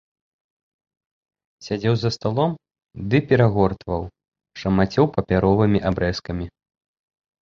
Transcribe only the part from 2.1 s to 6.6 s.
сталом ды перагортваў, шамацеў папяровымі абрэзкамі.